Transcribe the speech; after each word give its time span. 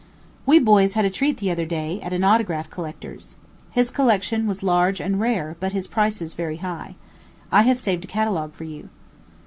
We 0.47 0.57
boys 0.57 0.95
had 0.95 1.05
a 1.05 1.11
treat 1.11 1.37
the 1.37 1.51
other 1.51 1.67
day 1.67 2.01
at 2.01 2.11
an 2.11 2.23
autograph 2.23 2.71
collector's. 2.71 3.37
His 3.69 3.91
collection 3.91 4.47
was 4.47 4.63
large 4.63 4.99
and 4.99 5.19
rare, 5.19 5.55
but 5.59 5.73
his 5.73 5.85
prices 5.85 6.33
very 6.33 6.57
high. 6.57 6.95
I 7.51 7.61
have 7.61 7.77
saved 7.77 8.05
a 8.05 8.07
catalogue 8.07 8.55
for 8.55 8.63
you. 8.63 8.89